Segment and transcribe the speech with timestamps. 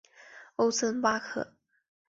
[0.55, 1.53] 欧森巴克。